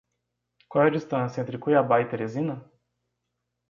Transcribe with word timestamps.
Qual 0.67 0.83
é 0.83 0.87
a 0.87 0.91
distância 0.91 1.41
entre 1.41 1.59
Cuiabá 1.59 2.01
e 2.01 2.05
Teresina? 2.09 2.65